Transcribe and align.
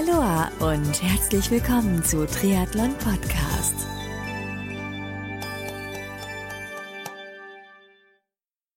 Aloha 0.00 0.50
und 0.60 1.02
herzlich 1.02 1.50
willkommen 1.50 2.02
zu 2.02 2.26
Triathlon 2.26 2.94
Podcast. 2.96 3.74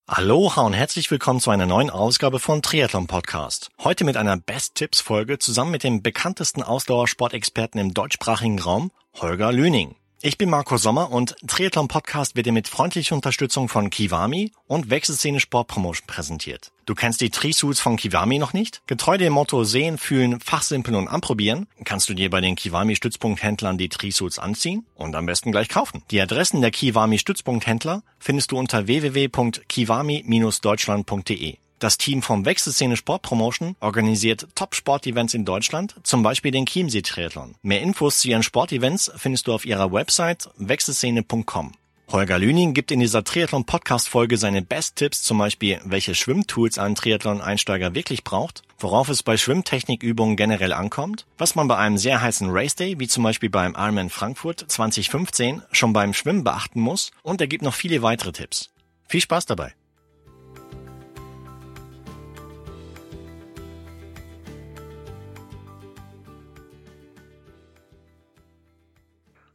Aloha 0.05 0.61
und 0.63 0.73
herzlich 0.73 1.09
willkommen 1.11 1.39
zu 1.39 1.49
einer 1.51 1.65
neuen 1.65 1.89
Ausgabe 1.89 2.39
von 2.39 2.61
Triathlon 2.61 3.07
Podcast. 3.07 3.69
Heute 3.81 4.03
mit 4.03 4.17
einer 4.17 4.35
Best 4.35 4.75
Tipps 4.75 4.99
Folge 4.99 5.39
zusammen 5.39 5.71
mit 5.71 5.85
dem 5.85 6.01
bekanntesten 6.01 6.61
Ausdauersportexperten 6.61 7.79
im 7.79 7.93
deutschsprachigen 7.93 8.59
Raum, 8.59 8.91
Holger 9.13 9.53
Lüning. 9.53 9.95
Ich 10.25 10.37
bin 10.37 10.49
Marco 10.49 10.77
Sommer 10.77 11.11
und 11.11 11.35
Triathlon 11.47 11.89
Podcast 11.89 12.37
wird 12.37 12.45
dir 12.45 12.53
mit 12.53 12.69
freundlicher 12.69 13.13
Unterstützung 13.13 13.67
von 13.67 13.89
Kiwami 13.89 14.53
und 14.67 14.89
Wechselszene 14.89 15.41
Sport 15.41 15.67
Promotion 15.67 16.07
präsentiert. 16.07 16.71
Du 16.85 16.95
kennst 16.95 17.19
die 17.19 17.29
Trisuits 17.29 17.81
von 17.81 17.97
Kiwami 17.97 18.39
noch 18.39 18.53
nicht? 18.53 18.83
Getreu 18.87 19.17
dem 19.17 19.33
Motto 19.33 19.65
sehen, 19.65 19.97
fühlen, 19.97 20.39
fachsimpeln 20.39 20.95
und 20.95 21.09
anprobieren, 21.09 21.67
kannst 21.83 22.07
du 22.07 22.13
dir 22.13 22.29
bei 22.29 22.39
den 22.39 22.55
Kiwami 22.55 22.95
Stützpunkthändlern 22.95 23.77
die 23.77 23.89
Trisuits 23.89 24.39
anziehen 24.39 24.85
und 24.95 25.13
am 25.13 25.25
besten 25.25 25.51
gleich 25.51 25.67
kaufen. 25.67 26.03
Die 26.09 26.21
Adressen 26.21 26.61
der 26.61 26.71
Kiwami 26.71 27.19
Stützpunkthändler 27.19 28.01
findest 28.17 28.53
du 28.53 28.57
unter 28.57 28.87
www.kiwami-deutschland.de. 28.87 31.57
Das 31.83 31.97
Team 31.97 32.21
vom 32.21 32.45
Wechselszene 32.45 32.95
Sport 32.95 33.23
Promotion 33.23 33.75
organisiert 33.81 34.47
Top-Sportevents 34.55 35.33
in 35.33 35.43
Deutschland, 35.43 35.95
zum 36.03 36.23
Beispiel 36.23 36.51
den 36.51 36.65
Chiemsee 36.65 37.01
Triathlon. 37.01 37.55
Mehr 37.61 37.81
Infos 37.81 38.19
zu 38.19 38.29
ihren 38.29 38.41
Sportevents 38.41 39.11
findest 39.17 39.47
du 39.47 39.53
auf 39.53 39.65
ihrer 39.65 39.91
Website 39.91 40.49
wechselszene.com. 40.55 41.73
Holger 42.09 42.39
Lüning 42.39 42.73
gibt 42.73 42.91
in 42.91 43.01
dieser 43.01 43.25
Triathlon-Podcast-Folge 43.25 44.37
seine 44.37 44.61
Best-Tipps, 44.61 45.23
zum 45.23 45.39
Beispiel, 45.39 45.81
welche 45.83 46.15
Schwimmtools 46.15 46.77
ein 46.77 46.95
Triathlon-Einsteiger 46.95 47.93
wirklich 47.93 48.23
braucht, 48.23 48.61
worauf 48.79 49.09
es 49.09 49.21
bei 49.21 49.35
Schwimmtechnikübungen 49.35 50.37
generell 50.37 50.71
ankommt, 50.71 51.25
was 51.37 51.55
man 51.55 51.67
bei 51.67 51.75
einem 51.75 51.97
sehr 51.97 52.21
heißen 52.21 52.47
Race-Day, 52.49 52.97
wie 52.97 53.09
zum 53.09 53.25
Beispiel 53.25 53.49
beim 53.49 53.73
Ironman 53.73 54.09
Frankfurt 54.09 54.63
2015, 54.65 55.63
schon 55.73 55.91
beim 55.91 56.13
Schwimmen 56.13 56.45
beachten 56.45 56.79
muss 56.79 57.11
und 57.23 57.41
er 57.41 57.47
gibt 57.47 57.61
noch 57.61 57.73
viele 57.73 58.01
weitere 58.01 58.31
Tipps. 58.31 58.69
Viel 59.09 59.19
Spaß 59.19 59.47
dabei! 59.47 59.73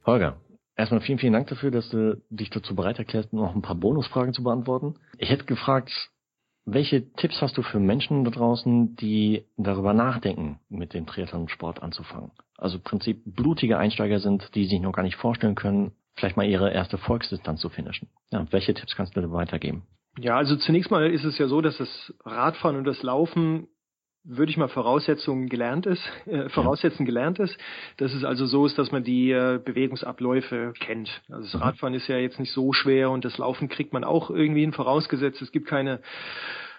Holger, 0.06 0.36
erstmal 0.76 1.00
vielen, 1.00 1.18
vielen 1.18 1.32
Dank 1.32 1.48
dafür, 1.48 1.70
dass 1.70 1.88
du 1.90 2.20
dich 2.30 2.50
dazu 2.50 2.74
bereit 2.74 2.98
erklärst, 2.98 3.32
noch 3.32 3.54
ein 3.54 3.62
paar 3.62 3.76
Bonusfragen 3.76 4.32
zu 4.32 4.42
beantworten. 4.42 4.94
Ich 5.18 5.30
hätte 5.30 5.44
gefragt, 5.44 5.90
welche 6.64 7.10
Tipps 7.14 7.40
hast 7.40 7.56
du 7.56 7.62
für 7.62 7.80
Menschen 7.80 8.24
da 8.24 8.30
draußen, 8.30 8.94
die 8.96 9.46
darüber 9.56 9.94
nachdenken, 9.94 10.60
mit 10.68 10.92
dem 10.94 11.06
Triathlon-Sport 11.06 11.82
anzufangen? 11.82 12.30
Also 12.56 12.76
im 12.76 12.82
Prinzip 12.82 13.22
blutige 13.24 13.78
Einsteiger 13.78 14.20
sind, 14.20 14.54
die 14.54 14.66
sich 14.66 14.80
noch 14.80 14.92
gar 14.92 15.02
nicht 15.02 15.16
vorstellen 15.16 15.54
können, 15.54 15.92
vielleicht 16.16 16.36
mal 16.36 16.46
ihre 16.46 16.70
erste 16.70 16.98
Volksdistanz 16.98 17.60
zu 17.60 17.68
finishen. 17.70 18.08
Ja, 18.30 18.46
welche 18.50 18.74
Tipps 18.74 18.96
kannst 18.96 19.16
du 19.16 19.20
da 19.20 19.30
weitergeben? 19.30 19.84
Ja, 20.18 20.36
also 20.36 20.56
zunächst 20.56 20.90
mal 20.90 21.10
ist 21.10 21.24
es 21.24 21.38
ja 21.38 21.46
so, 21.46 21.60
dass 21.60 21.78
das 21.78 22.14
Radfahren 22.24 22.76
und 22.76 22.84
das 22.84 23.02
Laufen 23.02 23.68
würde 24.24 24.50
ich 24.50 24.56
mal 24.56 24.68
Voraussetzungen 24.68 25.48
gelernt 25.48 25.86
ist, 25.86 26.02
äh, 26.26 26.48
voraussetzen 26.48 27.06
gelernt 27.06 27.38
ist, 27.38 27.56
dass 27.96 28.12
es 28.12 28.24
also 28.24 28.46
so 28.46 28.66
ist, 28.66 28.78
dass 28.78 28.92
man 28.92 29.04
die 29.04 29.30
äh, 29.30 29.60
Bewegungsabläufe 29.64 30.72
kennt. 30.78 31.22
Also 31.28 31.42
das 31.42 31.54
mhm. 31.54 31.62
Radfahren 31.62 31.94
ist 31.94 32.08
ja 32.08 32.18
jetzt 32.18 32.38
nicht 32.38 32.52
so 32.52 32.72
schwer 32.72 33.10
und 33.10 33.24
das 33.24 33.38
Laufen 33.38 33.68
kriegt 33.68 33.92
man 33.92 34.04
auch 34.04 34.30
irgendwie 34.30 34.60
hin, 34.60 34.72
vorausgesetzt, 34.72 35.42
es 35.42 35.52
gibt 35.52 35.66
keine 35.66 36.00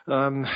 ähm, 0.08 0.48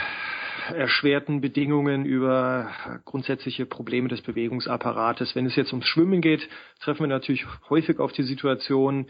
erschwerten 0.74 1.42
Bedingungen 1.42 2.06
über 2.06 2.72
grundsätzliche 3.06 3.66
Probleme 3.66 4.08
des 4.08 4.22
Bewegungsapparates. 4.22 5.36
Wenn 5.36 5.46
es 5.46 5.56
jetzt 5.56 5.74
ums 5.74 5.88
Schwimmen 5.88 6.22
geht, 6.22 6.48
treffen 6.80 7.02
wir 7.02 7.08
natürlich 7.08 7.46
häufig 7.70 8.00
auf 8.00 8.14
die 8.14 8.24
Situation, 8.24 9.08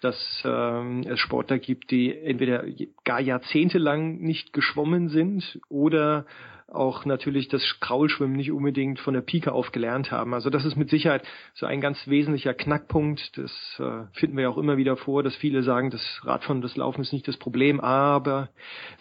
dass 0.00 0.42
ähm, 0.44 1.02
es 1.06 1.18
Sportler 1.20 1.58
gibt, 1.58 1.90
die 1.90 2.16
entweder 2.16 2.64
gar 3.04 3.20
jahrzehntelang 3.20 4.18
nicht 4.18 4.52
geschwommen 4.52 5.08
sind 5.08 5.60
oder 5.68 6.26
auch 6.68 7.04
natürlich 7.04 7.48
das 7.48 7.62
Kraulschwimmen 7.80 8.36
nicht 8.36 8.50
unbedingt 8.50 8.98
von 8.98 9.14
der 9.14 9.20
Pike 9.20 9.52
auf 9.52 9.70
gelernt 9.70 10.10
haben. 10.10 10.34
Also 10.34 10.50
das 10.50 10.64
ist 10.64 10.76
mit 10.76 10.90
Sicherheit 10.90 11.22
so 11.54 11.64
ein 11.64 11.80
ganz 11.80 12.06
wesentlicher 12.08 12.54
Knackpunkt. 12.54 13.38
Das 13.38 13.52
äh, 13.78 14.04
finden 14.18 14.36
wir 14.36 14.50
auch 14.50 14.58
immer 14.58 14.76
wieder 14.76 14.96
vor, 14.96 15.22
dass 15.22 15.36
viele 15.36 15.62
sagen, 15.62 15.90
das 15.90 16.02
Radfahren 16.24 16.62
das 16.62 16.76
Laufen 16.76 17.02
ist 17.02 17.12
nicht 17.12 17.28
das 17.28 17.36
Problem, 17.36 17.80
aber 17.80 18.48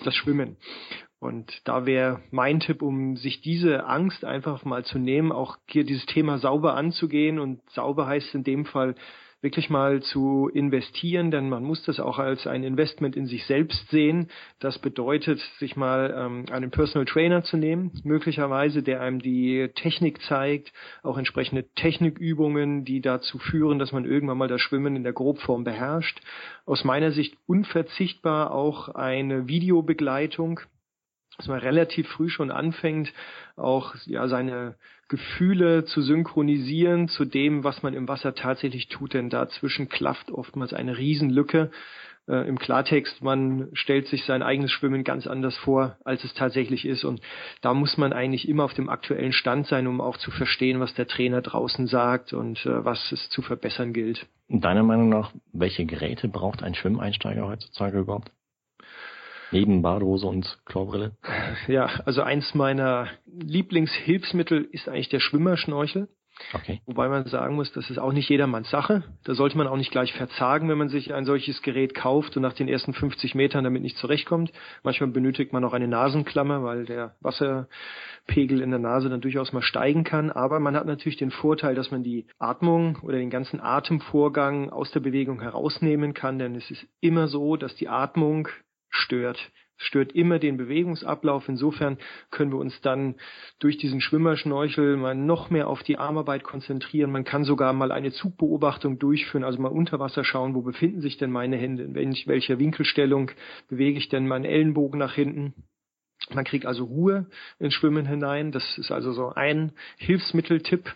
das 0.04 0.14
Schwimmen. 0.14 0.58
Und 1.20 1.62
da 1.64 1.88
wäre 1.88 2.22
mein 2.30 2.60
Tipp, 2.60 2.84
um 2.84 3.18
sich 3.18 3.42
diese 3.42 3.86
Angst 3.86 4.24
einfach 4.24 4.64
mal 4.64 4.86
zu 4.86 5.00
nehmen, 5.00 5.32
auch 5.32 5.58
hier 5.68 5.84
dieses 5.84 6.06
Thema 6.06 6.38
sauber 6.38 6.76
anzugehen. 6.76 7.40
Und 7.40 7.68
sauber 7.72 8.06
heißt 8.06 8.36
in 8.36 8.44
dem 8.44 8.66
Fall 8.66 8.94
wirklich 9.42 9.70
mal 9.70 10.02
zu 10.02 10.50
investieren, 10.54 11.30
denn 11.30 11.50
man 11.50 11.64
muss 11.64 11.84
das 11.84 12.00
auch 12.00 12.20
als 12.20 12.48
ein 12.48 12.64
Investment 12.64 13.16
in 13.16 13.28
sich 13.28 13.46
selbst 13.46 13.90
sehen. 13.90 14.30
Das 14.60 14.80
bedeutet, 14.80 15.40
sich 15.60 15.76
mal 15.76 16.14
ähm, 16.18 16.46
einen 16.52 16.72
Personal 16.72 17.06
Trainer 17.06 17.44
zu 17.44 17.58
nehmen, 17.58 17.92
möglicherweise, 18.04 18.82
der 18.82 19.02
einem 19.02 19.20
die 19.20 19.70
Technik 19.76 20.22
zeigt, 20.24 20.74
auch 21.04 21.18
entsprechende 21.18 21.66
Technikübungen, 21.76 22.86
die 22.86 23.02
dazu 23.02 23.38
führen, 23.38 23.78
dass 23.78 23.92
man 23.92 24.06
irgendwann 24.06 24.38
mal 24.38 24.48
das 24.48 24.62
Schwimmen 24.62 24.96
in 24.96 25.04
der 25.04 25.14
Grobform 25.14 25.64
beherrscht. 25.64 26.22
Aus 26.66 26.84
meiner 26.84 27.12
Sicht 27.12 27.38
unverzichtbar 27.46 28.52
auch 28.52 28.90
eine 28.90 29.48
Videobegleitung 29.48 30.62
dass 31.38 31.48
man 31.48 31.60
relativ 31.60 32.08
früh 32.08 32.30
schon 32.30 32.52
anfängt, 32.52 33.14
auch 33.56 33.96
ja 34.06 34.28
seine 34.28 34.76
Gefühle 35.08 35.86
zu 35.86 36.02
synchronisieren 36.02 37.08
zu 37.08 37.26
dem, 37.26 37.64
was 37.64 37.84
man 37.84 37.94
im 37.94 38.08
Wasser 38.08 38.34
tatsächlich 38.34 38.88
tut, 38.88 39.14
denn 39.14 39.30
dazwischen 39.30 39.88
klafft 39.88 40.32
oftmals 40.32 40.74
eine 40.74 40.98
Riesenlücke. 40.98 41.70
Äh, 42.28 42.48
Im 42.48 42.58
Klartext, 42.58 43.22
man 43.22 43.70
stellt 43.74 44.08
sich 44.08 44.26
sein 44.26 44.42
eigenes 44.42 44.72
Schwimmen 44.72 45.04
ganz 45.04 45.28
anders 45.28 45.56
vor, 45.58 45.98
als 46.04 46.24
es 46.24 46.34
tatsächlich 46.34 46.86
ist. 46.86 47.04
Und 47.04 47.22
da 47.62 47.76
muss 47.76 47.98
man 47.98 48.14
eigentlich 48.14 48.50
immer 48.50 48.64
auf 48.64 48.74
dem 48.74 48.90
aktuellen 48.90 49.32
Stand 49.32 49.68
sein, 49.68 49.86
um 49.86 50.02
auch 50.02 50.18
zu 50.18 50.32
verstehen, 50.32 50.80
was 50.80 50.96
der 50.96 51.06
Trainer 51.06 51.42
draußen 51.42 51.86
sagt 51.86 52.34
und 52.34 52.66
äh, 52.66 52.84
was 52.84 53.12
es 53.12 53.30
zu 53.30 53.44
verbessern 53.44 53.94
gilt. 53.94 54.26
Deiner 54.50 54.84
Meinung 54.84 55.10
nach, 55.10 55.34
welche 55.54 55.86
Geräte 55.86 56.28
braucht 56.28 56.64
ein 56.64 56.74
Schwimmeinsteiger 56.74 57.48
heutzutage 57.48 58.00
überhaupt? 58.00 58.32
Neben 59.56 59.82
Badehose 59.82 60.28
und 60.28 60.60
Chlorbrille? 60.66 61.14
Ja, 61.70 61.86
also 62.04 62.22
eins 62.22 62.54
meiner 62.56 63.08
Lieblingshilfsmittel 63.26 64.68
ist 64.70 64.90
eigentlich 64.90 65.08
der 65.08 65.22
Schwimmerschnorchel. 65.22 66.10
Okay. 66.52 66.82
Wobei 66.86 67.08
man 67.08 67.26
sagen 67.28 67.56
muss, 67.56 67.72
das 67.72 67.90
ist 67.90 67.98
auch 67.98 68.12
nicht 68.12 68.28
jedermanns 68.28 68.70
Sache. 68.70 69.04
Da 69.24 69.34
sollte 69.34 69.58
man 69.58 69.68
auch 69.68 69.78
nicht 69.78 69.92
gleich 69.92 70.12
verzagen, 70.12 70.68
wenn 70.68 70.78
man 70.78 70.90
sich 70.90 71.14
ein 71.14 71.24
solches 71.24 71.62
Gerät 71.62 71.96
kauft 71.96 72.36
und 72.36 72.44
nach 72.44 72.52
den 72.52 72.68
ersten 72.68 72.92
50 72.92 73.34
Metern 73.36 73.64
damit 73.64 73.82
nicht 73.82 73.98
zurechtkommt. 73.98 74.52
Manchmal 74.84 75.12
benötigt 75.12 75.54
man 75.54 75.64
auch 75.64 75.72
eine 75.72 75.88
Nasenklammer, 75.88 76.62
weil 76.66 76.84
der 76.84 77.16
Wasserpegel 77.22 78.60
in 78.60 78.72
der 78.72 78.80
Nase 78.80 79.08
dann 79.08 79.22
durchaus 79.22 79.54
mal 79.54 79.62
steigen 79.62 80.04
kann. 80.04 80.32
Aber 80.32 80.60
man 80.60 80.76
hat 80.76 80.86
natürlich 80.86 81.18
den 81.18 81.32
Vorteil, 81.32 81.76
dass 81.76 81.92
man 81.92 82.04
die 82.04 82.28
Atmung 82.40 82.98
oder 83.04 83.20
den 83.20 83.30
ganzen 83.30 83.62
Atemvorgang 83.62 84.70
aus 84.70 84.92
der 84.92 85.00
Bewegung 85.00 85.42
herausnehmen 85.42 86.14
kann, 86.14 86.40
denn 86.40 86.56
es 86.56 86.70
ist 86.70 86.86
immer 87.00 87.30
so, 87.30 87.56
dass 87.56 87.74
die 87.78 87.88
Atmung 87.88 88.50
stört. 88.96 89.52
Stört 89.78 90.14
immer 90.14 90.40
den 90.40 90.56
Bewegungsablauf. 90.56 91.50
Insofern 91.50 91.98
können 92.32 92.52
wir 92.52 92.60
uns 92.60 92.80
dann 92.80 93.16
durch 93.60 93.78
diesen 93.78 94.00
Schwimmerschnorchel 94.00 94.96
mal 94.96 95.16
noch 95.16 95.50
mehr 95.50 95.68
auf 95.68 95.84
die 95.84 95.98
Armarbeit 95.98 96.44
konzentrieren. 96.44 97.12
Man 97.12 97.26
kann 97.26 97.44
sogar 97.44 97.74
mal 97.74 97.92
eine 97.92 98.12
Zugbeobachtung 98.12 99.00
durchführen, 99.00 99.44
also 99.44 99.62
mal 99.62 99.68
unter 99.68 100.00
Wasser 100.00 100.24
schauen, 100.24 100.56
wo 100.56 100.62
befinden 100.62 101.02
sich 101.02 101.18
denn 101.18 101.30
meine 101.30 101.58
Hände, 101.58 101.84
in 101.84 102.16
welcher 102.26 102.58
Winkelstellung 102.58 103.32
bewege 103.68 103.98
ich 103.98 104.08
denn 104.08 104.28
meinen 104.28 104.46
Ellenbogen 104.46 104.98
nach 104.98 105.14
hinten. 105.14 105.54
Man 106.34 106.46
kriegt 106.46 106.66
also 106.66 106.86
Ruhe 106.86 107.28
ins 107.60 107.74
Schwimmen 107.74 108.06
hinein. 108.06 108.54
Das 108.54 108.78
ist 108.78 108.92
also 108.92 109.12
so 109.12 109.34
ein 109.34 109.74
Hilfsmitteltipp. 109.98 110.96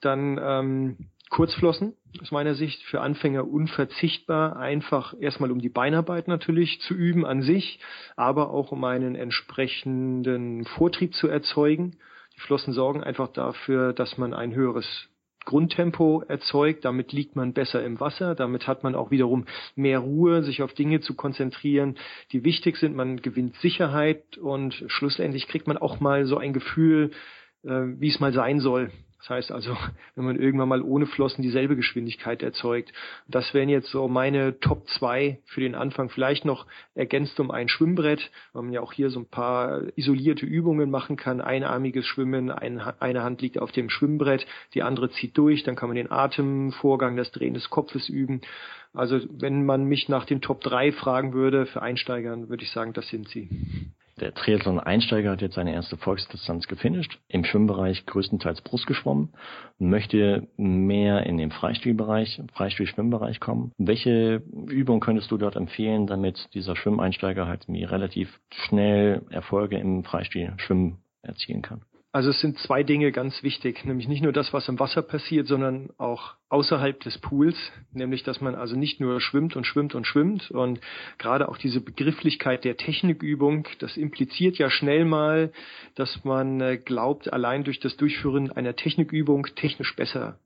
Dann 0.00 0.38
ähm, 0.42 0.96
Kurzflossen 1.30 1.94
aus 2.20 2.30
meiner 2.30 2.54
Sicht 2.54 2.82
für 2.84 3.00
Anfänger 3.00 3.46
unverzichtbar, 3.48 4.56
einfach 4.56 5.14
erstmal 5.18 5.50
um 5.50 5.60
die 5.60 5.68
Beinarbeit 5.68 6.28
natürlich 6.28 6.80
zu 6.80 6.94
üben 6.94 7.26
an 7.26 7.42
sich, 7.42 7.80
aber 8.16 8.50
auch 8.50 8.72
um 8.72 8.84
einen 8.84 9.16
entsprechenden 9.16 10.64
Vortrieb 10.64 11.14
zu 11.14 11.28
erzeugen. 11.28 11.98
Die 12.36 12.40
Flossen 12.40 12.72
sorgen 12.72 13.02
einfach 13.02 13.28
dafür, 13.28 13.92
dass 13.92 14.18
man 14.18 14.34
ein 14.34 14.54
höheres 14.54 15.08
Grundtempo 15.44 16.22
erzeugt, 16.26 16.84
damit 16.84 17.12
liegt 17.12 17.36
man 17.36 17.52
besser 17.52 17.84
im 17.84 18.00
Wasser, 18.00 18.34
damit 18.34 18.66
hat 18.66 18.82
man 18.82 18.94
auch 18.94 19.10
wiederum 19.10 19.46
mehr 19.74 20.00
Ruhe, 20.00 20.42
sich 20.42 20.62
auf 20.62 20.74
Dinge 20.74 21.00
zu 21.00 21.14
konzentrieren, 21.14 21.96
die 22.32 22.44
wichtig 22.44 22.76
sind, 22.76 22.96
man 22.96 23.22
gewinnt 23.22 23.54
Sicherheit 23.56 24.38
und 24.38 24.84
schlussendlich 24.88 25.46
kriegt 25.48 25.68
man 25.68 25.78
auch 25.78 26.00
mal 26.00 26.26
so 26.26 26.36
ein 26.36 26.52
Gefühl, 26.52 27.12
äh, 27.62 27.68
wie 27.68 28.08
es 28.08 28.20
mal 28.20 28.32
sein 28.32 28.58
soll 28.60 28.90
Das 29.18 29.30
heißt 29.30 29.52
also, 29.52 29.76
wenn 30.14 30.24
man 30.24 30.36
irgendwann 30.36 30.68
mal 30.68 30.82
ohne 30.82 31.06
Flossen 31.06 31.42
dieselbe 31.42 31.76
Geschwindigkeit 31.76 32.42
erzeugt. 32.42 32.92
Das 33.28 33.54
wären 33.54 33.68
jetzt 33.68 33.90
so 33.90 34.08
meine 34.08 34.60
Top 34.60 34.88
2 34.88 35.40
für 35.44 35.60
den 35.60 35.74
Anfang. 35.74 36.08
Vielleicht 36.08 36.44
noch 36.44 36.66
ergänzt 36.94 37.38
um 37.40 37.50
ein 37.50 37.68
Schwimmbrett, 37.68 38.30
weil 38.52 38.62
man 38.62 38.72
ja 38.72 38.80
auch 38.80 38.92
hier 38.92 39.10
so 39.10 39.20
ein 39.20 39.28
paar 39.28 39.82
isolierte 39.96 40.46
Übungen 40.46 40.90
machen 40.90 41.16
kann. 41.16 41.40
Einarmiges 41.40 42.06
Schwimmen, 42.06 42.50
eine 42.50 43.22
Hand 43.22 43.42
liegt 43.42 43.58
auf 43.58 43.72
dem 43.72 43.90
Schwimmbrett, 43.90 44.46
die 44.74 44.82
andere 44.82 45.10
zieht 45.10 45.36
durch, 45.36 45.62
dann 45.62 45.76
kann 45.76 45.88
man 45.88 45.96
den 45.96 46.10
Atemvorgang, 46.10 47.16
das 47.16 47.32
Drehen 47.32 47.54
des 47.54 47.70
Kopfes 47.70 48.08
üben. 48.08 48.40
Also 48.92 49.20
wenn 49.30 49.66
man 49.66 49.84
mich 49.84 50.08
nach 50.08 50.24
den 50.24 50.40
Top 50.40 50.62
3 50.62 50.92
fragen 50.92 51.34
würde 51.34 51.66
für 51.66 51.82
Einsteigern, 51.82 52.48
würde 52.48 52.62
ich 52.62 52.70
sagen, 52.70 52.92
das 52.94 53.08
sind 53.08 53.28
sie. 53.28 53.48
Der 54.18 54.32
Triathlon-Einsteiger 54.32 55.30
hat 55.30 55.42
jetzt 55.42 55.56
seine 55.56 55.74
erste 55.74 55.98
Volksdistanz 55.98 56.66
gefinisht, 56.68 57.18
im 57.28 57.44
Schwimmbereich 57.44 58.06
größtenteils 58.06 58.62
Brust 58.62 58.86
geschwommen, 58.86 59.34
möchte 59.78 60.48
mehr 60.56 61.26
in 61.26 61.36
den 61.36 61.50
Freistilbereich, 61.50 62.40
Freistil-Schwimmbereich 62.54 63.40
kommen. 63.40 63.72
Welche 63.76 64.42
Übung 64.68 65.00
könntest 65.00 65.30
du 65.30 65.36
dort 65.36 65.56
empfehlen, 65.56 66.06
damit 66.06 66.48
dieser 66.54 66.76
Schwimmeinsteiger 66.76 67.46
halt 67.46 67.68
relativ 67.68 68.40
schnell 68.50 69.22
Erfolge 69.28 69.76
im 69.76 70.02
Freistil-Schwimmen 70.02 70.96
erzielen 71.20 71.60
kann? 71.60 71.82
Also 72.16 72.30
es 72.30 72.40
sind 72.40 72.58
zwei 72.60 72.82
Dinge 72.82 73.12
ganz 73.12 73.42
wichtig, 73.42 73.84
nämlich 73.84 74.08
nicht 74.08 74.22
nur 74.22 74.32
das, 74.32 74.54
was 74.54 74.70
im 74.70 74.80
Wasser 74.80 75.02
passiert, 75.02 75.46
sondern 75.46 75.90
auch 75.98 76.32
außerhalb 76.48 76.98
des 77.00 77.18
Pools, 77.18 77.56
nämlich 77.92 78.22
dass 78.22 78.40
man 78.40 78.54
also 78.54 78.74
nicht 78.74 79.00
nur 79.00 79.20
schwimmt 79.20 79.54
und 79.54 79.66
schwimmt 79.66 79.94
und 79.94 80.06
schwimmt. 80.06 80.50
Und 80.50 80.80
gerade 81.18 81.46
auch 81.46 81.58
diese 81.58 81.82
Begrifflichkeit 81.82 82.64
der 82.64 82.78
Technikübung, 82.78 83.68
das 83.80 83.98
impliziert 83.98 84.56
ja 84.56 84.70
schnell 84.70 85.04
mal, 85.04 85.52
dass 85.94 86.24
man 86.24 86.58
äh, 86.62 86.78
glaubt, 86.78 87.30
allein 87.30 87.64
durch 87.64 87.80
das 87.80 87.98
Durchführen 87.98 88.50
einer 88.50 88.74
Technikübung 88.76 89.48
technisch 89.54 89.94
besser 89.94 90.38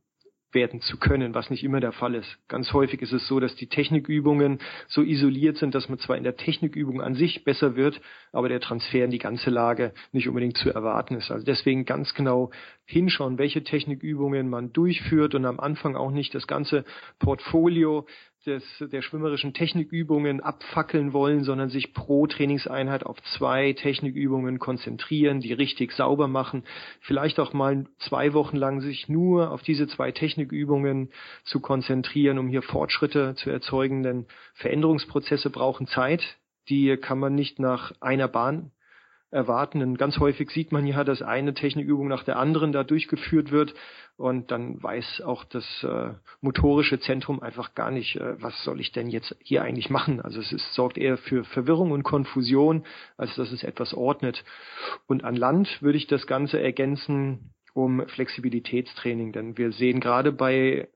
werden 0.52 0.80
zu 0.80 0.98
können, 0.98 1.34
was 1.34 1.50
nicht 1.50 1.62
immer 1.62 1.80
der 1.80 1.92
Fall 1.92 2.14
ist. 2.14 2.38
Ganz 2.48 2.72
häufig 2.72 3.02
ist 3.02 3.12
es 3.12 3.26
so, 3.26 3.40
dass 3.40 3.54
die 3.56 3.68
Technikübungen 3.68 4.58
so 4.88 5.02
isoliert 5.02 5.56
sind, 5.56 5.74
dass 5.74 5.88
man 5.88 5.98
zwar 5.98 6.16
in 6.16 6.24
der 6.24 6.36
Technikübung 6.36 7.00
an 7.00 7.14
sich 7.14 7.44
besser 7.44 7.76
wird, 7.76 8.00
aber 8.32 8.48
der 8.48 8.60
Transfer 8.60 9.04
in 9.04 9.10
die 9.10 9.18
ganze 9.18 9.50
Lage 9.50 9.92
nicht 10.12 10.28
unbedingt 10.28 10.56
zu 10.56 10.70
erwarten 10.70 11.14
ist. 11.14 11.30
Also 11.30 11.44
deswegen 11.44 11.84
ganz 11.84 12.14
genau 12.14 12.50
hinschauen, 12.84 13.38
welche 13.38 13.62
Technikübungen 13.62 14.48
man 14.48 14.72
durchführt 14.72 15.34
und 15.34 15.44
am 15.44 15.60
Anfang 15.60 15.96
auch 15.96 16.10
nicht 16.10 16.34
das 16.34 16.46
ganze 16.46 16.84
Portfolio 17.18 18.06
des, 18.46 18.64
der 18.80 19.02
schwimmerischen 19.02 19.52
Technikübungen 19.52 20.40
abfackeln 20.40 21.12
wollen, 21.12 21.44
sondern 21.44 21.68
sich 21.68 21.92
pro 21.92 22.26
Trainingseinheit 22.26 23.04
auf 23.04 23.20
zwei 23.22 23.72
Technikübungen 23.74 24.58
konzentrieren, 24.58 25.40
die 25.40 25.52
richtig 25.52 25.92
sauber 25.92 26.28
machen. 26.28 26.64
Vielleicht 27.00 27.38
auch 27.38 27.52
mal 27.52 27.86
zwei 27.98 28.32
Wochen 28.32 28.56
lang 28.56 28.80
sich 28.80 29.08
nur 29.08 29.50
auf 29.50 29.62
diese 29.62 29.88
zwei 29.88 30.12
Technikübungen 30.12 31.10
zu 31.44 31.60
konzentrieren, 31.60 32.38
um 32.38 32.48
hier 32.48 32.62
Fortschritte 32.62 33.34
zu 33.34 33.50
erzeugen, 33.50 34.02
denn 34.02 34.26
Veränderungsprozesse 34.54 35.50
brauchen 35.50 35.86
Zeit. 35.86 36.38
Die 36.68 36.96
kann 36.96 37.18
man 37.18 37.34
nicht 37.34 37.58
nach 37.58 37.92
einer 38.00 38.28
Bahn 38.28 38.70
erwarten. 39.30 39.82
Und 39.82 39.98
ganz 39.98 40.18
häufig 40.18 40.50
sieht 40.50 40.72
man 40.72 40.86
ja, 40.86 41.04
dass 41.04 41.22
eine 41.22 41.54
Technikübung 41.54 42.08
nach 42.08 42.24
der 42.24 42.36
anderen 42.36 42.72
da 42.72 42.84
durchgeführt 42.84 43.50
wird 43.50 43.74
und 44.16 44.50
dann 44.50 44.82
weiß 44.82 45.22
auch 45.22 45.44
das 45.44 45.64
äh, 45.82 46.12
motorische 46.40 47.00
Zentrum 47.00 47.40
einfach 47.40 47.74
gar 47.74 47.90
nicht, 47.90 48.16
äh, 48.16 48.40
was 48.42 48.62
soll 48.64 48.80
ich 48.80 48.92
denn 48.92 49.08
jetzt 49.08 49.34
hier 49.42 49.62
eigentlich 49.62 49.88
machen. 49.88 50.20
Also 50.20 50.40
es 50.40 50.52
ist, 50.52 50.74
sorgt 50.74 50.98
eher 50.98 51.16
für 51.16 51.44
Verwirrung 51.44 51.92
und 51.92 52.02
Konfusion, 52.02 52.84
als 53.16 53.34
dass 53.36 53.52
es 53.52 53.62
etwas 53.62 53.94
ordnet. 53.94 54.44
Und 55.06 55.24
an 55.24 55.36
Land 55.36 55.80
würde 55.80 55.96
ich 55.96 56.06
das 56.06 56.26
Ganze 56.26 56.60
ergänzen 56.60 57.54
um 57.72 58.06
Flexibilitätstraining, 58.08 59.32
denn 59.32 59.56
wir 59.56 59.72
sehen 59.72 60.00
gerade 60.00 60.32
bei 60.32 60.88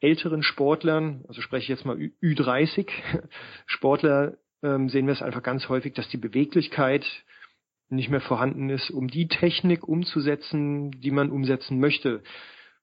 älteren 0.00 0.42
Sportlern, 0.42 1.24
also 1.28 1.40
spreche 1.40 1.64
ich 1.64 1.68
jetzt 1.68 1.84
mal 1.84 1.96
Ü30 1.96 2.88
Sportler, 3.66 4.38
ähm, 4.62 4.88
sehen 4.88 5.06
wir 5.06 5.12
es 5.12 5.22
einfach 5.22 5.42
ganz 5.42 5.68
häufig, 5.68 5.94
dass 5.94 6.08
die 6.08 6.16
Beweglichkeit 6.16 7.06
nicht 7.88 8.10
mehr 8.10 8.20
vorhanden 8.20 8.70
ist, 8.70 8.90
um 8.90 9.08
die 9.08 9.28
Technik 9.28 9.86
umzusetzen, 9.86 10.90
die 10.90 11.10
man 11.10 11.30
umsetzen 11.30 11.78
möchte. 11.78 12.22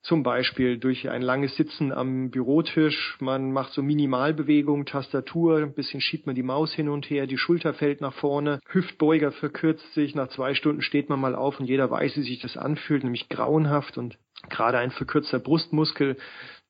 Zum 0.01 0.21
Beispiel 0.21 0.77
durch 0.77 1.09
ein 1.09 1.21
langes 1.21 1.55
Sitzen 1.55 1.93
am 1.93 2.29
Bürotisch. 2.29 3.15
Man 3.21 3.53
macht 3.53 3.71
so 3.71 3.81
Minimalbewegungen, 3.81 4.85
Tastatur, 4.85 5.59
ein 5.59 5.73
bisschen 5.73 6.01
schiebt 6.01 6.25
man 6.25 6.35
die 6.35 6.43
Maus 6.43 6.73
hin 6.73 6.89
und 6.89 7.09
her, 7.09 7.25
die 7.25 7.37
Schulter 7.37 7.73
fällt 7.73 8.01
nach 8.01 8.13
vorne, 8.13 8.59
Hüftbeuger 8.67 9.31
verkürzt 9.31 9.93
sich, 9.93 10.13
nach 10.13 10.27
zwei 10.27 10.55
Stunden 10.55 10.81
steht 10.81 11.07
man 11.07 11.21
mal 11.21 11.35
auf 11.35 11.57
und 11.59 11.67
jeder 11.67 11.89
weiß, 11.89 12.17
wie 12.17 12.23
sich 12.23 12.41
das 12.41 12.57
anfühlt, 12.57 13.05
nämlich 13.05 13.29
grauenhaft 13.29 13.97
und 13.97 14.17
gerade 14.49 14.77
ein 14.77 14.91
verkürzter 14.91 15.39
Brustmuskel 15.39 16.17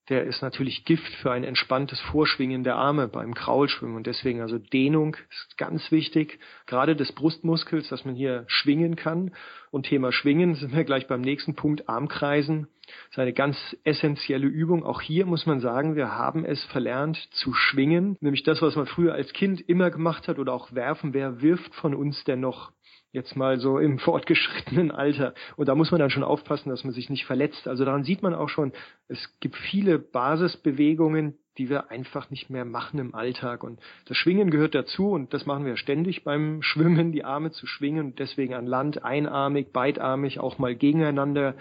der 0.09 0.25
ist 0.25 0.41
natürlich 0.41 0.83
Gift 0.83 1.13
für 1.21 1.31
ein 1.31 1.45
entspanntes 1.45 1.99
Vorschwingen 2.01 2.63
der 2.63 2.75
Arme 2.75 3.07
beim 3.07 3.33
Kraulschwimmen. 3.33 3.95
Und 3.95 4.05
deswegen 4.05 4.41
also 4.41 4.57
Dehnung 4.57 5.15
ist 5.29 5.57
ganz 5.57 5.91
wichtig, 5.91 6.39
gerade 6.65 6.95
des 6.95 7.13
Brustmuskels, 7.13 7.87
dass 7.87 8.03
man 8.03 8.15
hier 8.15 8.43
schwingen 8.47 8.97
kann. 8.97 9.31
Und 9.71 9.85
Thema 9.85 10.11
Schwingen 10.11 10.55
sind 10.55 10.75
wir 10.75 10.83
gleich 10.83 11.07
beim 11.07 11.21
nächsten 11.21 11.55
Punkt, 11.55 11.87
Armkreisen. 11.87 12.67
Das 12.85 13.11
ist 13.11 13.19
eine 13.19 13.33
ganz 13.33 13.77
essentielle 13.85 14.47
Übung. 14.47 14.83
Auch 14.83 14.99
hier 14.99 15.25
muss 15.25 15.45
man 15.45 15.61
sagen, 15.61 15.95
wir 15.95 16.11
haben 16.11 16.43
es 16.43 16.61
verlernt 16.65 17.17
zu 17.31 17.53
schwingen. 17.53 18.17
Nämlich 18.19 18.43
das, 18.43 18.61
was 18.61 18.75
man 18.75 18.87
früher 18.87 19.13
als 19.13 19.31
Kind 19.31 19.61
immer 19.69 19.89
gemacht 19.89 20.27
hat 20.27 20.37
oder 20.37 20.53
auch 20.53 20.73
werfen. 20.73 21.13
Wer 21.13 21.41
wirft 21.41 21.73
von 21.75 21.95
uns 21.95 22.25
denn 22.25 22.41
noch 22.41 22.73
jetzt 23.13 23.37
mal 23.37 23.59
so 23.59 23.77
im 23.79 23.99
fortgeschrittenen 23.99 24.91
Alter. 24.91 25.33
Und 25.55 25.69
da 25.69 25.75
muss 25.75 25.91
man 25.91 25.99
dann 25.99 26.09
schon 26.09 26.23
aufpassen, 26.23 26.69
dass 26.69 26.83
man 26.83 26.93
sich 26.93 27.09
nicht 27.09 27.25
verletzt. 27.25 27.67
Also 27.67 27.85
daran 27.85 28.03
sieht 28.03 28.21
man 28.21 28.33
auch 28.33 28.49
schon, 28.49 28.73
es 29.07 29.39
gibt 29.39 29.55
viele 29.55 29.99
Basisbewegungen, 29.99 31.37
die 31.57 31.69
wir 31.69 31.91
einfach 31.91 32.29
nicht 32.29 32.49
mehr 32.49 32.65
machen 32.65 32.99
im 32.99 33.15
Alltag. 33.15 33.63
Und 33.63 33.79
das 34.05 34.17
Schwingen 34.17 34.51
gehört 34.51 34.75
dazu 34.75 35.11
und 35.11 35.33
das 35.33 35.45
machen 35.45 35.65
wir 35.65 35.77
ständig 35.77 36.23
beim 36.23 36.61
Schwimmen, 36.61 37.11
die 37.11 37.23
Arme 37.23 37.51
zu 37.51 37.67
schwingen 37.67 38.07
und 38.07 38.19
deswegen 38.19 38.53
an 38.53 38.67
Land 38.67 39.03
einarmig, 39.03 39.71
beidarmig 39.71 40.39
auch 40.39 40.57
mal 40.57 40.75
gegeneinander 40.75 41.55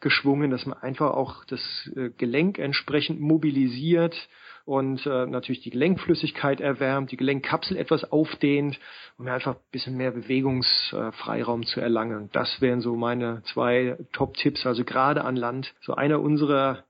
geschwungen, 0.00 0.50
dass 0.50 0.66
man 0.66 0.78
einfach 0.78 1.12
auch 1.14 1.44
das 1.46 1.90
äh, 1.96 2.10
Gelenk 2.10 2.58
entsprechend 2.58 3.20
mobilisiert 3.20 4.28
und 4.68 5.06
äh, 5.06 5.24
natürlich 5.24 5.62
die 5.62 5.70
Gelenkflüssigkeit 5.70 6.60
erwärmt, 6.60 7.10
die 7.10 7.16
Gelenkkapsel 7.16 7.78
etwas 7.78 8.12
aufdehnt, 8.12 8.78
um 9.16 9.26
einfach 9.26 9.54
ein 9.54 9.60
bisschen 9.72 9.96
mehr 9.96 10.10
Bewegungsfreiraum 10.10 11.64
zu 11.64 11.80
erlangen. 11.80 12.28
Das 12.32 12.60
wären 12.60 12.82
so 12.82 12.94
meine 12.94 13.42
zwei 13.44 13.96
Top-Tipps, 14.12 14.66
also 14.66 14.84
gerade 14.84 15.24
an 15.24 15.36
Land. 15.36 15.74
So 15.80 15.94
einer 15.94 16.20
unserer 16.20 16.84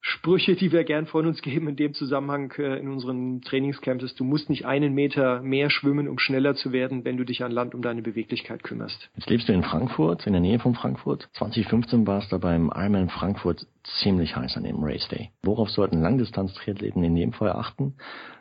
Sprüche, 0.00 0.54
die 0.54 0.70
wir 0.70 0.84
gern 0.84 1.06
von 1.06 1.26
uns 1.26 1.42
geben 1.42 1.68
in 1.68 1.76
dem 1.76 1.92
Zusammenhang 1.92 2.52
äh, 2.58 2.78
in 2.78 2.88
unseren 2.88 3.42
Trainingscamps 3.42 4.04
ist, 4.04 4.20
du 4.20 4.24
musst 4.24 4.48
nicht 4.48 4.64
einen 4.64 4.94
Meter 4.94 5.42
mehr 5.42 5.70
schwimmen, 5.70 6.08
um 6.08 6.18
schneller 6.18 6.54
zu 6.54 6.72
werden, 6.72 7.04
wenn 7.04 7.16
du 7.16 7.24
dich 7.24 7.42
an 7.42 7.50
Land 7.50 7.74
um 7.74 7.82
deine 7.82 8.02
Beweglichkeit 8.02 8.62
kümmerst. 8.62 9.10
Jetzt 9.16 9.28
lebst 9.28 9.48
du 9.48 9.52
in 9.52 9.64
Frankfurt, 9.64 10.26
in 10.26 10.32
der 10.32 10.42
Nähe 10.42 10.60
von 10.60 10.74
Frankfurt. 10.74 11.28
2015 11.34 12.06
warst 12.06 12.30
du 12.30 12.38
beim 12.38 12.70
Ironman 12.74 13.08
Frankfurt 13.08 13.66
ziemlich 14.00 14.36
heiß 14.36 14.56
an 14.56 14.64
dem 14.64 14.82
Race 14.82 15.08
Day. 15.08 15.30
Worauf 15.42 15.70
sollten 15.70 16.00
Langdistanz-Triathleten 16.00 17.02
in 17.02 17.16
dem 17.16 17.32
Fall 17.32 17.52
achten, 17.52 17.94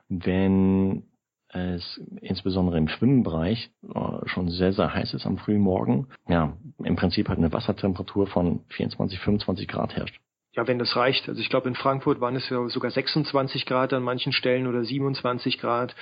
wenn 0.09 1.03
es 1.49 1.99
insbesondere 2.21 2.77
im 2.77 2.87
Schwimmbereich 2.87 3.71
äh, 3.83 4.27
schon 4.27 4.49
sehr, 4.49 4.73
sehr 4.73 4.93
heiß 4.93 5.13
ist 5.13 5.25
am 5.25 5.37
frühen 5.37 5.61
Morgen. 5.61 6.07
Ja, 6.27 6.57
im 6.83 6.95
Prinzip 6.95 7.29
halt 7.29 7.39
eine 7.39 7.51
Wassertemperatur 7.51 8.27
von 8.27 8.59
24, 8.69 9.19
25 9.19 9.67
Grad 9.67 9.95
herrscht 9.95 10.19
ja, 10.57 10.67
wenn 10.67 10.79
das 10.79 10.95
reicht. 10.95 11.29
Also 11.29 11.39
ich 11.39 11.49
glaube, 11.49 11.67
in 11.69 11.75
Frankfurt 11.75 12.19
waren 12.19 12.35
es 12.35 12.49
ja 12.49 12.67
sogar 12.69 12.89
26 12.89 13.67
Grad 13.67 13.93
an 13.93 14.01
manchen 14.01 14.33
Stellen 14.33 14.65
oder 14.65 14.83
27 14.83 15.59
Grad. 15.59 15.95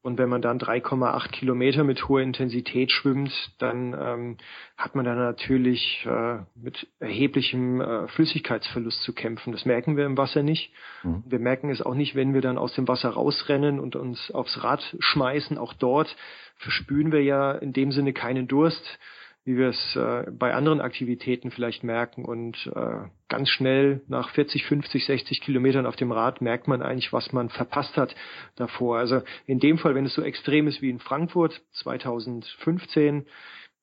Und 0.00 0.16
wenn 0.16 0.30
man 0.30 0.40
dann 0.40 0.58
3,8 0.58 1.28
Kilometer 1.28 1.84
mit 1.84 2.08
hoher 2.08 2.22
Intensität 2.22 2.90
schwimmt, 2.90 3.30
dann 3.58 3.94
ähm, 4.00 4.36
hat 4.78 4.94
man 4.94 5.04
dann 5.04 5.18
natürlich 5.18 6.06
äh, 6.06 6.38
mit 6.54 6.88
erheblichem 6.98 7.82
äh, 7.82 8.08
Flüssigkeitsverlust 8.08 9.02
zu 9.02 9.12
kämpfen. 9.12 9.52
Das 9.52 9.66
merken 9.66 9.98
wir 9.98 10.06
im 10.06 10.16
Wasser 10.16 10.42
nicht. 10.42 10.72
Mhm. 11.02 11.22
Wir 11.26 11.38
merken 11.38 11.68
es 11.68 11.82
auch 11.82 11.94
nicht, 11.94 12.14
wenn 12.14 12.32
wir 12.32 12.40
dann 12.40 12.56
aus 12.56 12.72
dem 12.72 12.88
Wasser 12.88 13.10
rausrennen 13.10 13.78
und 13.78 13.96
uns 13.96 14.30
aufs 14.30 14.64
Rad 14.64 14.96
schmeißen. 14.98 15.58
Auch 15.58 15.74
dort 15.74 16.16
verspüren 16.56 17.12
wir 17.12 17.22
ja 17.22 17.52
in 17.52 17.74
dem 17.74 17.92
Sinne 17.92 18.14
keinen 18.14 18.48
Durst 18.48 18.98
wie 19.44 19.56
wir 19.56 19.68
es 19.68 19.96
äh, 19.96 20.30
bei 20.30 20.54
anderen 20.54 20.80
Aktivitäten 20.80 21.50
vielleicht 21.50 21.82
merken. 21.82 22.24
Und 22.24 22.70
äh, 22.74 23.08
ganz 23.28 23.48
schnell 23.48 24.02
nach 24.08 24.30
40, 24.30 24.64
50, 24.64 25.06
60 25.06 25.40
Kilometern 25.40 25.86
auf 25.86 25.96
dem 25.96 26.12
Rad 26.12 26.40
merkt 26.40 26.68
man 26.68 26.82
eigentlich, 26.82 27.12
was 27.12 27.32
man 27.32 27.48
verpasst 27.48 27.96
hat 27.96 28.14
davor. 28.56 28.98
Also 28.98 29.22
in 29.46 29.58
dem 29.58 29.78
Fall, 29.78 29.94
wenn 29.94 30.06
es 30.06 30.14
so 30.14 30.22
extrem 30.22 30.68
ist 30.68 30.82
wie 30.82 30.90
in 30.90 30.98
Frankfurt 30.98 31.62
2015, 31.72 33.26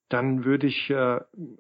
dann 0.10 0.46
würde 0.46 0.68
ich 0.68 0.90
äh, 0.90 1.20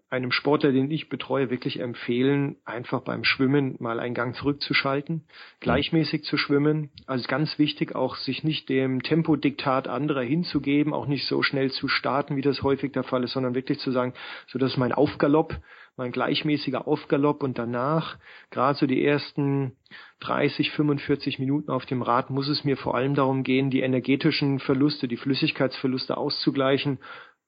einem 0.09 0.31
Sportler, 0.31 0.71
den 0.71 0.89
ich 0.89 1.09
betreue, 1.09 1.49
wirklich 1.49 1.79
empfehlen, 1.79 2.55
einfach 2.63 3.01
beim 3.01 3.25
Schwimmen 3.25 3.75
mal 3.79 3.99
einen 3.99 4.15
Gang 4.15 4.35
zurückzuschalten, 4.35 5.23
gleichmäßig 5.59 6.23
zu 6.23 6.37
schwimmen. 6.37 6.89
Also 7.07 7.27
ganz 7.27 7.59
wichtig, 7.59 7.95
auch 7.95 8.15
sich 8.15 8.43
nicht 8.45 8.69
dem 8.69 9.03
Tempodiktat 9.03 9.89
anderer 9.89 10.21
hinzugeben, 10.21 10.93
auch 10.93 11.07
nicht 11.07 11.27
so 11.27 11.43
schnell 11.43 11.71
zu 11.71 11.89
starten, 11.89 12.37
wie 12.37 12.41
das 12.41 12.63
häufig 12.63 12.93
der 12.93 13.03
Fall 13.03 13.23
ist, 13.23 13.33
sondern 13.33 13.55
wirklich 13.55 13.79
zu 13.79 13.91
sagen, 13.91 14.13
so 14.47 14.57
das 14.57 14.71
ist 14.71 14.77
mein 14.77 14.93
Aufgalopp, 14.93 15.59
mal 15.97 16.05
ein 16.05 16.11
gleichmäßiger 16.11 16.87
Aufgalopp 16.87 17.43
und 17.43 17.57
danach, 17.57 18.17
gerade 18.51 18.77
so 18.77 18.85
die 18.85 19.03
ersten 19.03 19.75
30, 20.19 20.71
45 20.71 21.39
Minuten 21.39 21.71
auf 21.71 21.85
dem 21.85 22.01
Rad, 22.01 22.29
muss 22.29 22.47
es 22.47 22.63
mir 22.63 22.77
vor 22.77 22.95
allem 22.95 23.15
darum 23.15 23.43
gehen, 23.43 23.71
die 23.71 23.81
energetischen 23.81 24.59
Verluste, 24.59 25.07
die 25.07 25.17
Flüssigkeitsverluste 25.17 26.15
auszugleichen. 26.15 26.99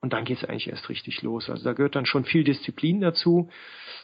Und 0.01 0.13
dann 0.13 0.25
geht 0.25 0.37
es 0.37 0.45
eigentlich 0.45 0.69
erst 0.69 0.89
richtig 0.89 1.21
los. 1.21 1.49
Also 1.49 1.63
da 1.63 1.73
gehört 1.73 1.95
dann 1.95 2.05
schon 2.05 2.25
viel 2.25 2.43
Disziplin 2.43 3.01
dazu. 3.01 3.49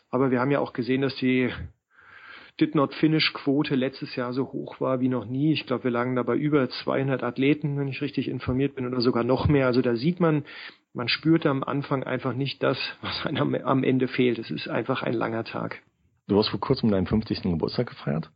Aber 0.09 0.31
wir 0.31 0.39
haben 0.39 0.51
ja 0.51 0.59
auch 0.59 0.73
gesehen, 0.73 1.01
dass 1.01 1.15
die 1.15 1.51
Did 2.59 2.75
Not 2.75 2.93
Finish 2.93 3.33
Quote 3.33 3.75
letztes 3.75 4.15
Jahr 4.15 4.31
so 4.33 4.51
hoch 4.51 4.79
war 4.79 5.01
wie 5.01 5.09
noch 5.09 5.25
nie. 5.25 5.51
Ich 5.51 5.65
glaube, 5.65 5.85
wir 5.85 5.91
lagen 5.91 6.15
dabei 6.15 6.35
über 6.35 6.69
200 6.69 7.23
Athleten, 7.23 7.77
wenn 7.77 7.87
ich 7.87 8.01
richtig 8.01 8.29
informiert 8.29 8.75
bin, 8.75 8.87
oder 8.87 9.01
sogar 9.01 9.23
noch 9.23 9.47
mehr. 9.47 9.67
Also 9.67 9.81
da 9.81 9.95
sieht 9.95 10.19
man, 10.19 10.45
man 10.93 11.09
spürt 11.09 11.45
am 11.45 11.63
Anfang 11.63 12.03
einfach 12.03 12.33
nicht 12.33 12.63
das, 12.63 12.77
was 13.01 13.25
einem 13.25 13.55
am 13.55 13.83
Ende 13.83 14.07
fehlt. 14.07 14.39
Es 14.39 14.51
ist 14.51 14.69
einfach 14.69 15.03
ein 15.03 15.13
langer 15.13 15.43
Tag. 15.43 15.81
Du 16.27 16.37
hast 16.37 16.49
vor 16.49 16.59
kurzem 16.59 16.91
deinen 16.91 17.07
50. 17.07 17.43
Geburtstag 17.43 17.87
gefeiert. 17.87 18.31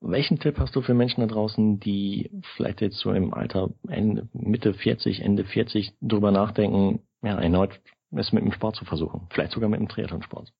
Welchen 0.00 0.38
Tipp 0.38 0.58
hast 0.58 0.74
du 0.74 0.80
für 0.80 0.94
Menschen 0.94 1.20
da 1.20 1.26
draußen, 1.26 1.78
die 1.78 2.30
vielleicht 2.56 2.80
jetzt 2.80 2.98
so 2.98 3.12
im 3.12 3.34
Alter 3.34 3.70
Ende, 3.86 4.28
Mitte 4.32 4.72
40, 4.72 5.20
Ende 5.20 5.44
40 5.44 5.92
drüber 6.00 6.30
nachdenken, 6.30 7.00
ja, 7.22 7.38
erneut 7.38 7.80
es 8.12 8.32
mit 8.32 8.42
dem 8.42 8.52
Sport 8.52 8.76
zu 8.76 8.84
versuchen? 8.86 9.28
Vielleicht 9.30 9.52
sogar 9.52 9.68
mit 9.68 9.78
dem 9.78 9.88
Triathlonsport? 9.88 10.52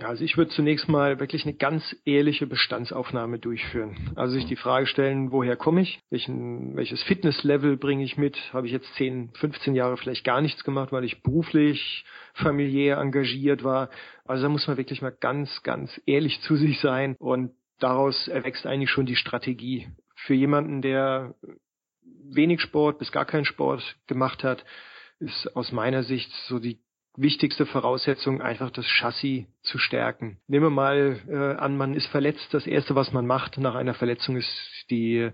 Ja, 0.00 0.08
also 0.08 0.24
ich 0.24 0.36
würde 0.36 0.50
zunächst 0.50 0.88
mal 0.88 1.20
wirklich 1.20 1.44
eine 1.44 1.54
ganz 1.54 1.94
ehrliche 2.04 2.48
Bestandsaufnahme 2.48 3.38
durchführen. 3.38 4.12
Also 4.16 4.34
sich 4.34 4.46
die 4.46 4.56
Frage 4.56 4.86
stellen, 4.86 5.30
woher 5.30 5.56
komme 5.56 5.82
ich? 5.82 6.00
Welchen, 6.10 6.74
welches 6.74 7.02
Fitnesslevel 7.04 7.76
bringe 7.76 8.02
ich 8.02 8.16
mit? 8.16 8.36
Habe 8.52 8.66
ich 8.66 8.72
jetzt 8.72 8.92
10, 8.94 9.30
15 9.34 9.74
Jahre 9.74 9.96
vielleicht 9.96 10.24
gar 10.24 10.40
nichts 10.40 10.64
gemacht, 10.64 10.90
weil 10.90 11.04
ich 11.04 11.22
beruflich, 11.22 12.04
familiär 12.34 12.98
engagiert 12.98 13.62
war? 13.62 13.88
Also 14.24 14.44
da 14.44 14.48
muss 14.48 14.66
man 14.66 14.76
wirklich 14.76 15.00
mal 15.00 15.16
ganz, 15.18 15.62
ganz 15.62 16.00
ehrlich 16.06 16.40
zu 16.40 16.56
sich 16.56 16.80
sein 16.80 17.14
und 17.20 17.52
daraus 17.78 18.28
erwächst 18.28 18.66
eigentlich 18.66 18.90
schon 18.90 19.06
die 19.06 19.16
Strategie. 19.16 19.88
Für 20.14 20.34
jemanden, 20.34 20.82
der 20.82 21.34
wenig 22.30 22.60
Sport 22.60 22.98
bis 22.98 23.12
gar 23.12 23.24
keinen 23.24 23.44
Sport 23.44 23.96
gemacht 24.06 24.44
hat, 24.44 24.64
ist 25.18 25.54
aus 25.56 25.72
meiner 25.72 26.02
Sicht 26.02 26.30
so 26.48 26.58
die 26.58 26.80
wichtigste 27.16 27.66
Voraussetzung, 27.66 28.42
einfach 28.42 28.70
das 28.70 28.86
Chassis 28.86 29.46
zu 29.62 29.78
stärken. 29.78 30.38
Nehmen 30.48 30.66
wir 30.66 30.70
mal 30.70 31.20
äh, 31.28 31.60
an, 31.60 31.76
man 31.76 31.94
ist 31.94 32.06
verletzt. 32.08 32.52
Das 32.52 32.66
Erste, 32.66 32.94
was 32.94 33.12
man 33.12 33.26
macht 33.26 33.58
nach 33.58 33.74
einer 33.74 33.94
Verletzung, 33.94 34.36
ist 34.36 34.84
die, 34.90 35.30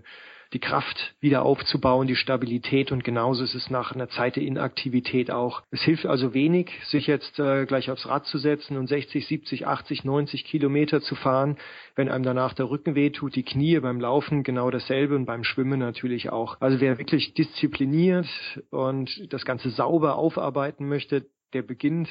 die 0.53 0.59
Kraft 0.59 1.15
wieder 1.19 1.43
aufzubauen, 1.43 2.07
die 2.07 2.15
Stabilität 2.15 2.91
und 2.91 3.03
genauso 3.03 3.43
ist 3.43 3.55
es 3.55 3.69
nach 3.69 3.93
einer 3.93 4.09
Zeit 4.09 4.35
der 4.35 4.43
Inaktivität 4.43 5.31
auch. 5.31 5.63
Es 5.71 5.81
hilft 5.81 6.05
also 6.05 6.33
wenig, 6.33 6.71
sich 6.85 7.07
jetzt 7.07 7.39
äh, 7.39 7.65
gleich 7.65 7.89
aufs 7.89 8.07
Rad 8.07 8.25
zu 8.25 8.37
setzen 8.37 8.77
und 8.77 8.87
60, 8.87 9.25
70, 9.27 9.67
80, 9.67 10.03
90 10.03 10.43
Kilometer 10.43 11.01
zu 11.01 11.15
fahren, 11.15 11.57
wenn 11.95 12.09
einem 12.09 12.23
danach 12.23 12.53
der 12.53 12.69
Rücken 12.69 12.95
wehtut, 12.95 13.35
die 13.35 13.43
Knie 13.43 13.79
beim 13.79 14.01
Laufen 14.01 14.43
genau 14.43 14.69
dasselbe 14.71 15.15
und 15.15 15.25
beim 15.25 15.43
Schwimmen 15.43 15.79
natürlich 15.79 16.29
auch. 16.29 16.57
Also 16.59 16.81
wer 16.81 16.97
wirklich 16.97 17.33
diszipliniert 17.33 18.27
und 18.71 19.31
das 19.31 19.45
Ganze 19.45 19.69
sauber 19.69 20.15
aufarbeiten 20.17 20.87
möchte, 20.87 21.25
der 21.53 21.61
beginnt 21.61 22.09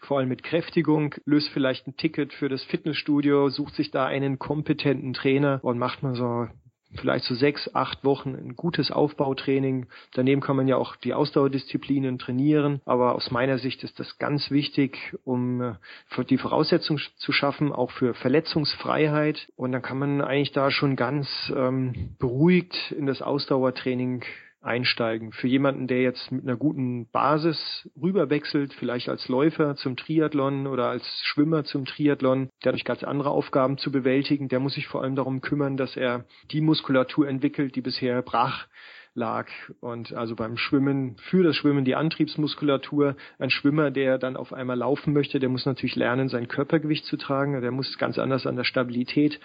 vor 0.00 0.18
allem 0.18 0.28
mit 0.28 0.42
Kräftigung, 0.42 1.14
löst 1.24 1.48
vielleicht 1.50 1.86
ein 1.86 1.96
Ticket 1.96 2.32
für 2.32 2.48
das 2.48 2.64
Fitnessstudio, 2.64 3.50
sucht 3.50 3.74
sich 3.74 3.90
da 3.90 4.06
einen 4.06 4.38
kompetenten 4.38 5.12
Trainer 5.12 5.60
und 5.62 5.78
macht 5.78 6.02
man 6.02 6.14
so 6.14 6.48
vielleicht 6.94 7.24
so 7.24 7.34
sechs, 7.34 7.74
acht 7.74 8.04
Wochen 8.04 8.34
ein 8.34 8.56
gutes 8.56 8.90
Aufbautraining. 8.90 9.86
Daneben 10.14 10.40
kann 10.40 10.56
man 10.56 10.68
ja 10.68 10.76
auch 10.76 10.96
die 10.96 11.14
Ausdauerdisziplinen 11.14 12.18
trainieren. 12.18 12.80
Aber 12.84 13.14
aus 13.14 13.30
meiner 13.30 13.58
Sicht 13.58 13.84
ist 13.84 13.98
das 14.00 14.18
ganz 14.18 14.50
wichtig, 14.50 15.16
um 15.24 15.60
äh, 15.62 16.24
die 16.28 16.38
Voraussetzung 16.38 16.98
zu 17.16 17.32
schaffen, 17.32 17.72
auch 17.72 17.90
für 17.90 18.14
Verletzungsfreiheit. 18.14 19.48
Und 19.56 19.72
dann 19.72 19.82
kann 19.82 19.98
man 19.98 20.20
eigentlich 20.20 20.52
da 20.52 20.70
schon 20.70 20.96
ganz 20.96 21.52
ähm, 21.56 22.16
beruhigt 22.18 22.92
in 22.92 23.06
das 23.06 23.22
Ausdauertraining 23.22 24.24
einsteigen. 24.62 25.32
Für 25.32 25.48
jemanden, 25.48 25.86
der 25.86 26.02
jetzt 26.02 26.30
mit 26.30 26.44
einer 26.44 26.56
guten 26.56 27.08
Basis 27.10 27.88
rüberwechselt, 28.00 28.74
vielleicht 28.74 29.08
als 29.08 29.28
Läufer 29.28 29.76
zum 29.76 29.96
Triathlon 29.96 30.66
oder 30.66 30.88
als 30.88 31.04
Schwimmer 31.24 31.64
zum 31.64 31.86
Triathlon, 31.86 32.50
der 32.64 32.72
hat 32.72 32.84
ganz 32.84 33.02
andere 33.02 33.30
Aufgaben 33.30 33.78
zu 33.78 33.90
bewältigen, 33.90 34.48
der 34.48 34.60
muss 34.60 34.74
sich 34.74 34.86
vor 34.86 35.02
allem 35.02 35.16
darum 35.16 35.40
kümmern, 35.40 35.76
dass 35.76 35.96
er 35.96 36.24
die 36.50 36.60
Muskulatur 36.60 37.28
entwickelt, 37.28 37.74
die 37.74 37.80
bisher 37.80 38.20
brach 38.22 38.66
lag. 39.14 39.48
Und 39.80 40.12
also 40.12 40.36
beim 40.36 40.56
Schwimmen, 40.56 41.16
für 41.16 41.42
das 41.42 41.56
Schwimmen 41.56 41.84
die 41.84 41.94
Antriebsmuskulatur. 41.94 43.16
Ein 43.38 43.50
Schwimmer, 43.50 43.90
der 43.90 44.18
dann 44.18 44.36
auf 44.36 44.52
einmal 44.52 44.78
laufen 44.78 45.12
möchte, 45.12 45.40
der 45.40 45.48
muss 45.48 45.66
natürlich 45.66 45.96
lernen, 45.96 46.28
sein 46.28 46.48
Körpergewicht 46.48 47.04
zu 47.06 47.16
tragen. 47.16 47.60
Der 47.60 47.70
muss 47.70 47.98
ganz 47.98 48.18
anders 48.18 48.46
an 48.46 48.56
der 48.56 48.64
Stabilität 48.64 49.40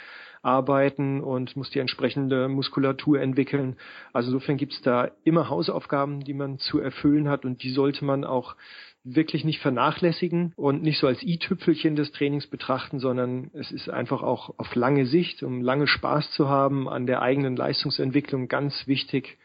arbeiten 0.46 1.22
und 1.22 1.56
muss 1.56 1.72
die 1.72 1.80
entsprechende 1.80 2.48
Muskulatur 2.48 3.20
entwickeln. 3.20 3.75
Also 4.14 4.32
insofern 4.32 4.58
gibt 4.58 4.74
es 4.74 4.82
da 4.82 5.10
immer 5.24 5.50
Hausaufgaben, 5.50 6.24
die 6.24 6.34
man 6.34 6.60
zu 6.60 6.80
erfüllen 6.80 7.28
hat 7.28 7.46
und 7.46 7.64
die 7.64 7.72
sollte 7.72 8.06
man 8.06 8.24
auch 8.24 8.56
wirklich 9.04 9.44
nicht 9.44 9.60
vernachlässigen 9.60 10.54
und 10.56 10.82
nicht 10.82 11.00
so 11.00 11.08
als 11.08 11.22
i-Tüpfelchen 11.22 11.96
des 11.96 12.12
Trainings 12.12 12.48
betrachten, 12.48 13.00
sondern 13.00 13.52
es 13.54 13.72
ist 13.72 13.90
einfach 13.90 14.24
auch 14.24 14.54
auf 14.58 14.74
lange 14.75 15.06
Sicht, 15.06 15.44
um 15.44 15.62
lange 15.62 15.88
Spaß 15.88 16.32
zu 16.32 16.50
haben 16.50 16.90
an 16.90 17.06
der 17.06 17.22
eigenen 17.22 17.56
Leistungsentwicklung 17.56 18.48
ganz 18.48 18.88
wichtig, 18.88 19.38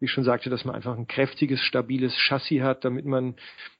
wie 0.00 0.06
ich 0.06 0.12
schon 0.12 0.24
sagte, 0.24 0.50
dass 0.50 0.64
man 0.64 0.74
einfach 0.74 0.96
ein 0.96 1.06
kräftiges, 1.06 1.60
stabiles 1.60 2.14
Chassis 2.16 2.62
hat, 2.62 2.84
damit 2.84 3.06
man 3.06 3.36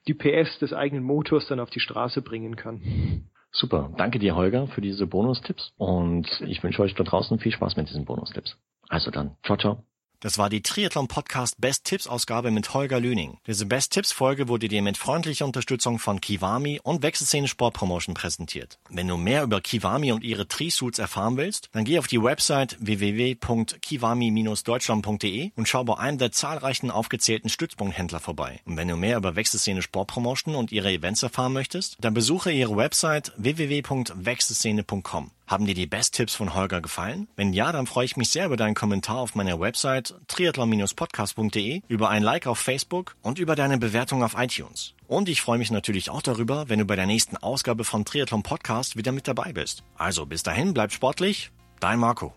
die 0.07 0.13
PS 0.13 0.59
des 0.59 0.73
eigenen 0.73 1.03
Motors 1.03 1.47
dann 1.47 1.59
auf 1.59 1.69
die 1.69 1.81
Straße 1.81 2.21
bringen 2.21 2.55
kann. 2.55 3.29
Super. 3.55 3.89
Danke 3.97 4.19
dir, 4.19 4.35
Holger, 4.35 4.67
für 4.67 4.81
diese 4.81 5.07
Bonustipps 5.07 5.71
und 5.77 6.27
ich 6.41 6.61
wünsche 6.61 6.81
euch 6.81 6.93
da 6.93 7.03
draußen 7.03 7.39
viel 7.39 7.53
Spaß 7.53 7.77
mit 7.77 7.87
diesen 7.87 8.03
Bonustipps. 8.03 8.57
Also 8.89 9.11
dann, 9.11 9.37
ciao, 9.43 9.57
ciao. 9.57 9.83
Das 10.25 10.37
war 10.39 10.49
die 10.49 10.63
Triathlon 10.63 11.07
Podcast 11.07 11.61
Best 11.61 11.83
Tipps 11.83 12.07
Ausgabe 12.07 12.49
mit 12.49 12.73
Holger 12.73 12.99
Lüning. 12.99 13.37
Diese 13.45 13.67
Best 13.67 13.93
Tipps 13.93 14.11
Folge 14.11 14.47
wurde 14.47 14.67
dir 14.67 14.81
mit 14.81 14.97
freundlicher 14.97 15.45
Unterstützung 15.45 15.99
von 15.99 16.19
Kiwami 16.19 16.79
und 16.81 17.03
Wechselszene 17.03 17.47
Sport 17.47 17.75
Promotion 17.75 18.15
präsentiert. 18.15 18.79
Wenn 18.89 19.07
du 19.07 19.17
mehr 19.17 19.43
über 19.43 19.61
Kiwami 19.61 20.11
und 20.11 20.23
ihre 20.23 20.47
Tri-Suits 20.47 20.97
erfahren 20.97 21.37
willst, 21.37 21.69
dann 21.73 21.85
geh 21.85 21.99
auf 21.99 22.07
die 22.07 22.23
Website 22.23 22.75
www.kiwami-deutschland.de 22.79 25.51
und 25.55 25.67
schau 25.67 25.83
bei 25.83 25.99
einem 25.99 26.17
der 26.17 26.31
zahlreichen 26.31 26.89
aufgezählten 26.89 27.49
Stützpunkthändler 27.49 28.19
vorbei. 28.19 28.61
Und 28.65 28.77
wenn 28.77 28.87
du 28.87 28.95
mehr 28.95 29.17
über 29.17 29.35
Wechselszene 29.35 29.83
Sport 29.83 30.07
Promotion 30.07 30.55
und 30.55 30.71
ihre 30.71 30.91
Events 30.91 31.21
erfahren 31.21 31.53
möchtest, 31.53 31.97
dann 31.99 32.15
besuche 32.15 32.51
ihre 32.51 32.75
Website 32.75 33.31
www.wechselszene.com. 33.37 35.29
Haben 35.47 35.65
dir 35.65 35.75
die 35.75 35.85
Best-Tipps 35.85 36.35
von 36.35 36.55
Holger 36.55 36.81
gefallen? 36.81 37.27
Wenn 37.35 37.53
ja, 37.53 37.71
dann 37.71 37.85
freue 37.85 38.05
ich 38.05 38.17
mich 38.17 38.29
sehr 38.29 38.47
über 38.47 38.57
deinen 38.57 38.73
Kommentar 38.73 39.17
auf 39.17 39.35
meiner 39.35 39.59
Website 39.59 40.15
triathlon-podcast.de, 40.27 41.81
über 41.87 42.09
ein 42.09 42.23
Like 42.23 42.47
auf 42.47 42.59
Facebook 42.59 43.15
und 43.21 43.37
über 43.37 43.55
deine 43.55 43.77
Bewertung 43.77 44.23
auf 44.23 44.35
iTunes. 44.37 44.93
Und 45.07 45.29
ich 45.29 45.41
freue 45.41 45.59
mich 45.59 45.71
natürlich 45.71 46.09
auch 46.09 46.23
darüber, 46.23 46.67
wenn 46.69 46.79
du 46.79 46.85
bei 46.85 46.95
der 46.95 47.05
nächsten 47.05 47.37
Ausgabe 47.37 47.83
von 47.83 48.05
Triathlon 48.05 48.43
Podcast 48.43 48.95
wieder 48.95 49.11
mit 49.11 49.27
dabei 49.27 49.53
bist. 49.53 49.83
Also 49.97 50.25
bis 50.25 50.43
dahin, 50.43 50.73
bleib 50.73 50.91
sportlich, 50.91 51.51
dein 51.79 51.99
Marco. 51.99 52.33